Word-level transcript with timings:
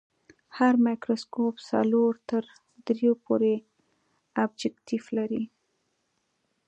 هر 0.57 0.73
مایکروسکوپ 0.85 1.55
څلور 1.69 2.13
تر 2.29 2.43
دریو 2.85 3.13
پورې 3.25 3.53
ابجکتیف 4.43 5.05
لري. 5.17 5.43